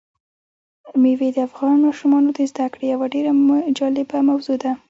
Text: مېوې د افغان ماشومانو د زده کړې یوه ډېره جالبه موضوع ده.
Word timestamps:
مېوې 1.01 1.29
د 1.33 1.37
افغان 1.47 1.75
ماشومانو 1.85 2.29
د 2.37 2.39
زده 2.51 2.65
کړې 2.73 2.85
یوه 2.93 3.07
ډېره 3.13 3.31
جالبه 3.77 4.17
موضوع 4.29 4.57
ده. 4.63 4.71